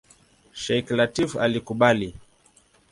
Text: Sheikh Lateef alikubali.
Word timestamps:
Sheikh 0.61 0.89
Lateef 1.01 1.31
alikubali. 1.45 2.09